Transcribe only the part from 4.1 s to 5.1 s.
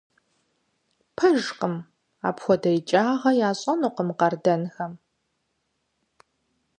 къардэнхэм!